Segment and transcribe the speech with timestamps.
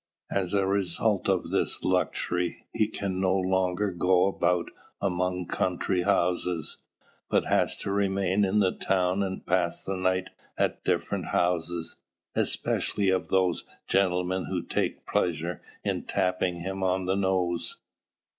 [0.31, 6.01] As a result of this luxury, he can no longer go about among the country
[6.01, 6.81] houses,
[7.29, 11.97] but has to remain in the town and pass the night at different houses,
[12.33, 17.77] especially of those gentlemen who take pleasure in tapping him on the nose.